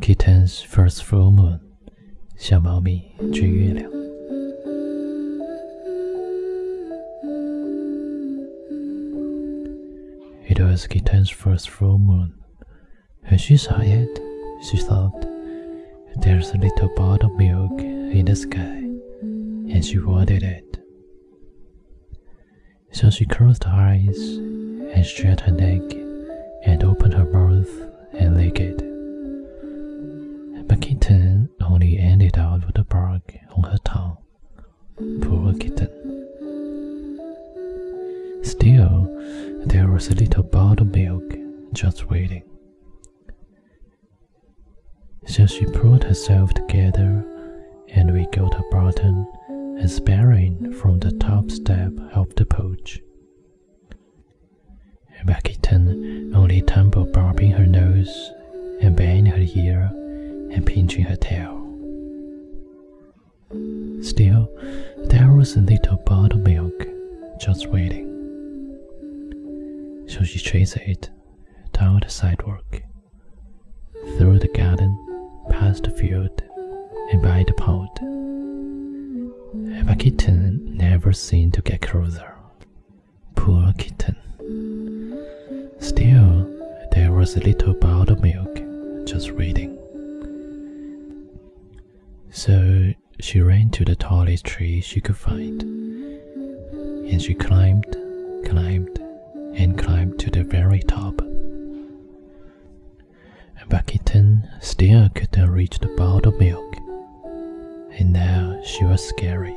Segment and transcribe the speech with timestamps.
[0.00, 1.60] Kitten's first full moon，
[2.36, 3.90] 小猫咪追月亮。
[10.46, 12.32] It was Kitten's first full moon.
[13.28, 14.20] When she saw it,
[14.62, 15.26] she thought,
[16.20, 18.84] There's a little bottle of milk in the sky,
[19.22, 20.78] and she wanted it.
[22.92, 24.38] So she closed her eyes
[24.94, 25.82] and stretched her neck
[26.64, 27.68] and opened her mouth
[28.12, 28.80] and licked it.
[38.69, 39.09] Still,
[39.65, 41.23] there was a little bottle of milk
[41.73, 42.43] just waiting.
[45.25, 47.25] So she pulled herself together
[47.87, 49.25] and wiggled her bottom
[49.79, 53.01] aspiring from the top step of the porch.
[55.25, 58.31] But kitten only tumbled bobbing her nose
[58.81, 59.89] and banging her ear
[60.51, 61.55] and pinching her tail.
[64.03, 64.47] Still,
[65.05, 66.85] there was a little bottle of milk
[67.39, 68.08] just waiting.
[70.19, 71.09] So she chased it
[71.71, 72.81] down the sidewalk,
[74.17, 74.97] through the garden,
[75.49, 76.41] past the field,
[77.13, 77.89] and by the pond.
[79.87, 82.35] But kitten never seemed to get closer.
[83.35, 84.17] Poor kitten.
[85.79, 86.49] Still,
[86.91, 88.61] there was a little bottle of milk
[89.07, 89.77] just waiting.
[92.29, 97.95] So she ran to the tallest tree she could find, and she climbed,
[98.43, 98.99] climbed,
[99.59, 101.21] and climbed to the very top.
[103.67, 106.77] But kitten still couldn't reach the bottle of milk,
[107.91, 109.51] and now she was scared.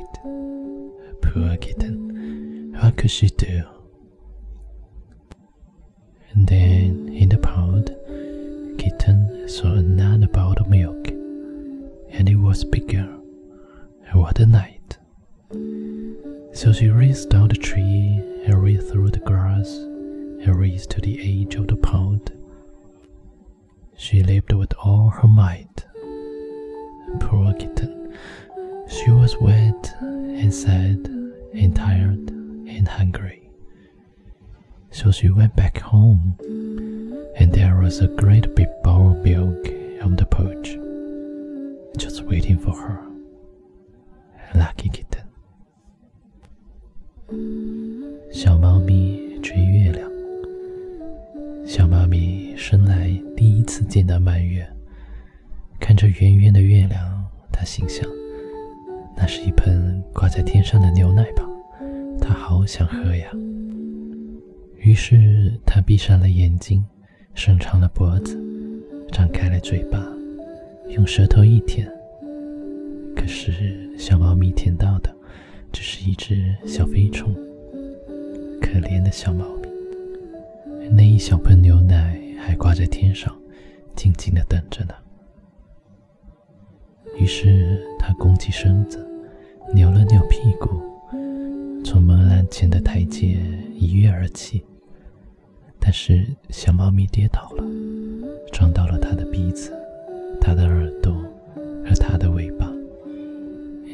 [1.21, 3.63] Poor kitten, what could she do?
[6.33, 7.95] And then in the pond,
[8.77, 13.07] kitten saw another bottle of milk, and it was bigger.
[14.11, 14.97] What a night!
[16.53, 19.79] So she raced down the tree and ran through the grass
[20.42, 22.32] and raced to the edge of the pond.
[23.96, 25.84] She leaped with all her might.
[27.20, 28.16] Poor kitten,
[28.88, 31.08] she was wet and sad
[31.52, 33.50] and tired and hungry.
[34.90, 36.36] So she went back home,
[37.36, 39.68] and there was a great big bowl of milk
[40.02, 40.76] on the porch,
[41.96, 43.00] just waiting for her.
[44.54, 45.24] Lucky kitten.
[48.32, 49.91] 小猫咪追月亮。
[51.73, 54.63] 小猫咪生来第一次见到满月，
[55.79, 58.07] 看着圆圆的月亮，它心想：
[59.17, 61.43] 那是一盆挂在天上的牛奶吧？
[62.21, 63.27] 它好想喝呀。
[64.81, 66.85] 于是它闭上了眼睛，
[67.33, 68.39] 伸长了脖子，
[69.11, 69.99] 张开了嘴巴，
[70.89, 71.91] 用舌头一舔。
[73.15, 75.11] 可是小猫咪舔到的
[75.71, 77.33] 只是一只小飞虫。
[78.61, 79.62] 可怜的小猫咪，
[80.91, 83.35] 那一小盆牛奶还挂在天上，
[83.95, 84.93] 静静的等着呢。
[87.17, 89.05] 于是它弓起身子，
[89.73, 90.81] 扭了扭屁股，
[91.83, 93.37] 从门栏前的台阶
[93.75, 94.63] 一跃而起。
[95.79, 97.63] 但是小猫咪跌倒了，
[98.51, 99.73] 撞到了它的鼻子、
[100.39, 101.13] 它的耳朵
[101.85, 102.71] 和它的尾巴。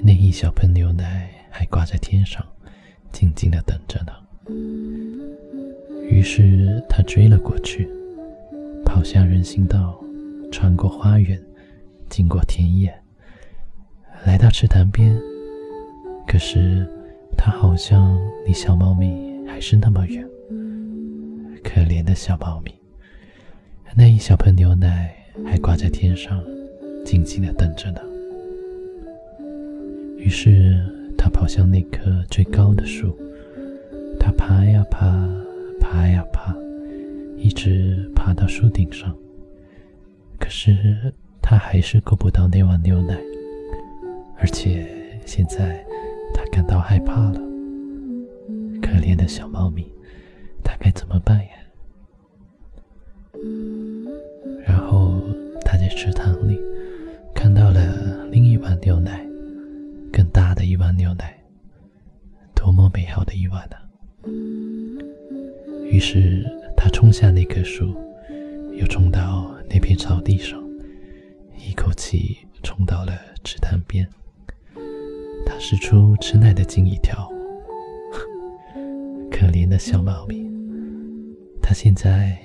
[0.04, 2.46] 那一小盆牛奶还挂在天上，
[3.12, 4.14] 静静的等着呢。
[6.20, 7.88] 于是他追了过去，
[8.86, 9.98] 跑向人行道，
[10.52, 11.42] 穿过花园，
[12.10, 12.94] 经过田野，
[14.26, 15.18] 来到池塘边。
[16.28, 16.86] 可是
[17.38, 20.22] 他好像离小猫咪还是那么远。
[21.64, 22.76] 可怜的小猫咪，
[23.96, 25.16] 那一小盆牛奶
[25.46, 26.44] 还挂在天上，
[27.06, 28.02] 静静的等着呢。
[30.18, 30.86] 于是
[31.18, 33.18] 他跑向那棵最高的树。
[34.20, 35.08] 他爬呀爬，
[35.80, 36.56] 爬呀爬，
[37.38, 39.16] 一直爬到树顶上。
[40.40, 43.18] 可是他还是够不到那碗牛奶，
[44.38, 44.88] 而且
[45.26, 45.84] 现在
[46.34, 47.40] 他感到害怕了。
[48.82, 49.86] 可怜的小猫咪，
[50.64, 51.52] 它该怎么办呀？
[54.66, 55.22] 然后
[55.64, 56.60] 他在池塘里
[57.34, 59.26] 看到了另一碗牛奶，
[60.12, 61.38] 更大的一碗牛奶，
[62.56, 63.78] 多么美好的一碗啊！
[66.00, 66.46] 于是，
[66.78, 67.94] 他冲下那棵树，
[68.72, 70.58] 又冲到那片草地上，
[71.58, 73.12] 一口气冲到了
[73.44, 74.08] 池塘边。
[75.46, 77.30] 他使出吃奶的劲一跳。
[79.30, 80.50] 可怜的小猫咪，
[81.62, 82.38] 它现在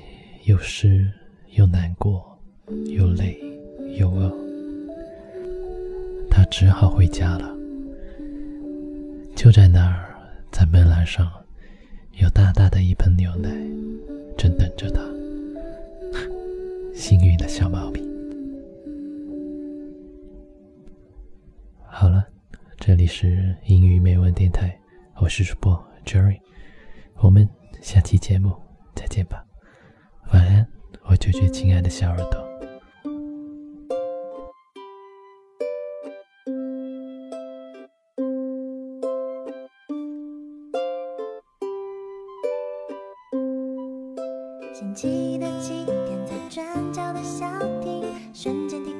[0.47, 1.09] 又湿
[1.53, 2.37] 又难过，
[2.87, 3.39] 又累
[3.97, 4.37] 又饿，
[6.29, 7.57] 它只好回家了。
[9.37, 10.12] 就在那儿，
[10.50, 11.31] 在门栏上。
[12.16, 13.50] 有大大的一盆牛奶，
[14.37, 15.02] 正等着他。
[16.94, 18.00] 幸运的小猫咪。
[21.87, 22.25] 好了，
[22.78, 24.78] 这里是英语美文电台，
[25.16, 26.38] 我是主播 Jerry，
[27.16, 27.49] 我们
[27.82, 28.55] 下期节目
[28.94, 29.44] 再见吧。
[30.32, 30.66] 晚安，
[31.06, 32.44] 我最最亲爱的小耳朵。
[44.75, 47.47] 星期的起点，在转角的小
[47.81, 48.94] 亭，瞬间停。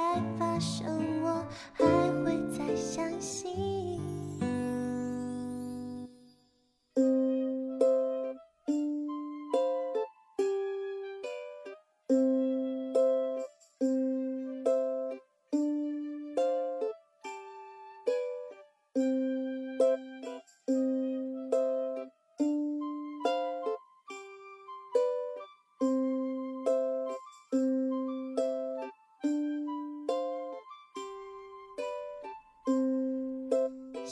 [0.00, 1.09] 爱发生。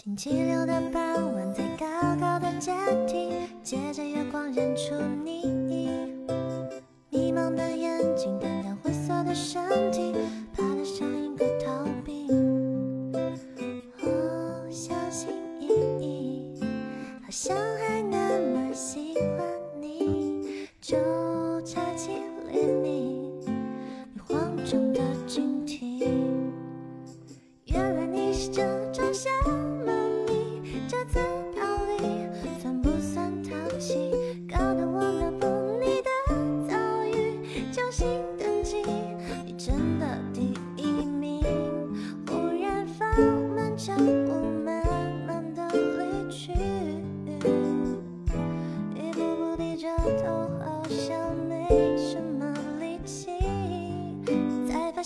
[0.05, 1.87] 星期六的傍晚在高
[2.21, 2.73] 高的阶
[3.09, 3.33] 梯
[3.65, 5.68] 借着月光认出你。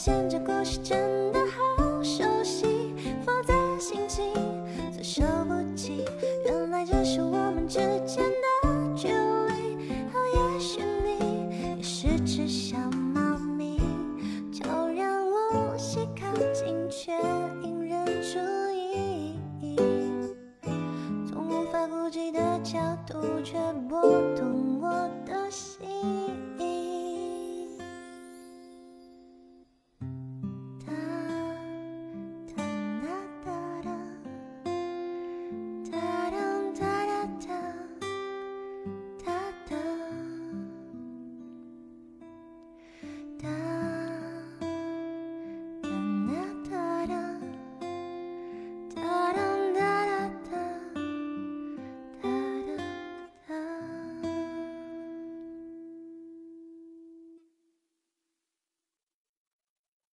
[0.05, 1.22] 这故事真。